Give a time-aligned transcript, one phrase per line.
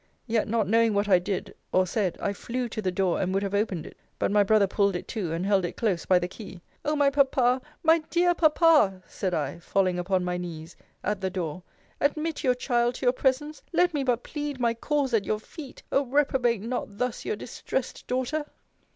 [0.25, 3.43] Yet, not knowing what I did, or said, I flew to the door, and would
[3.43, 6.27] have opened it: but my brother pulled it to, and held it close by the
[6.27, 7.61] key O my Papa!
[7.83, 9.03] my dear Papa!
[9.05, 11.61] said I, falling upon my knees, at the door
[11.99, 13.61] admit your child to your presence!
[13.73, 15.83] Let me but plead my cause at your feet!
[15.91, 16.07] Oh!
[16.07, 18.45] reprobate not thus your distressed daughter!